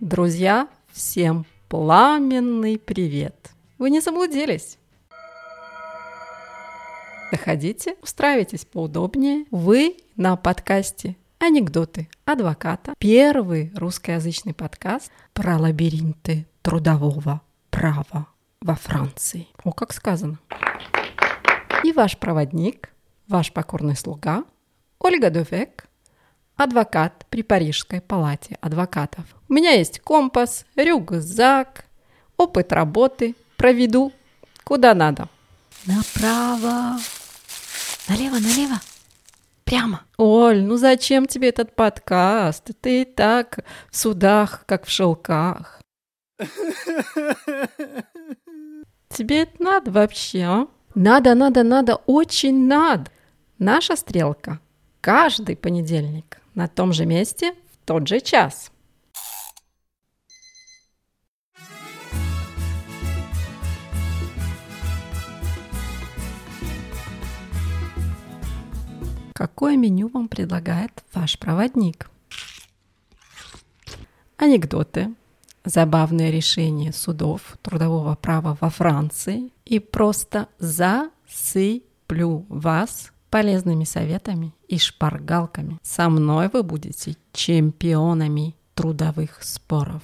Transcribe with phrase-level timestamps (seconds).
[0.00, 3.50] Друзья, всем пламенный привет!
[3.78, 4.78] Вы не заблудились?
[7.32, 9.46] Заходите, устраивайтесь поудобнее.
[9.50, 12.94] Вы на подкасте «Анекдоты адвоката».
[12.98, 18.28] Первый русскоязычный подкаст про лабиринты трудового права
[18.60, 19.48] во Франции.
[19.64, 20.38] О, как сказано.
[21.82, 22.94] И ваш проводник,
[23.26, 24.44] ваш покорный слуга
[25.00, 25.87] Ольга Довек,
[26.58, 29.24] адвокат при Парижской палате адвокатов.
[29.48, 31.84] У меня есть компас, рюкзак,
[32.36, 33.34] опыт работы.
[33.56, 34.12] Проведу
[34.64, 35.28] куда надо.
[35.86, 36.98] Направо,
[38.08, 38.80] налево, налево,
[39.64, 40.02] прямо.
[40.16, 42.70] Оль, ну зачем тебе этот подкаст?
[42.80, 45.80] Ты и так в судах, как в шелках.
[49.08, 50.68] Тебе это надо вообще, а?
[50.94, 53.10] Надо, надо, надо, очень надо.
[53.58, 54.60] Наша стрелка
[55.00, 58.72] каждый понедельник на том же месте в тот же час.
[69.32, 72.10] Какое меню вам предлагает ваш проводник?
[74.36, 75.14] Анекдоты,
[75.64, 85.78] забавные решения судов трудового права во Франции и просто засыплю вас полезными советами и шпаргалками.
[85.82, 90.02] Со мной вы будете чемпионами трудовых споров.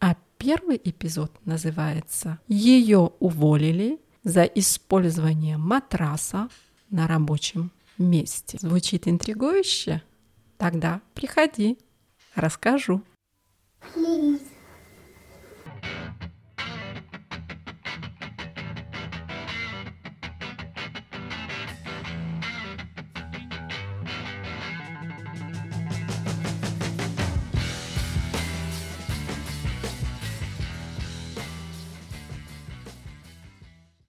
[0.00, 6.48] А первый эпизод называется «Ее уволили за использование матраса
[6.90, 8.58] на рабочем месте».
[8.60, 10.02] Звучит интригующе?
[10.56, 11.78] Тогда приходи,
[12.34, 13.02] расскажу.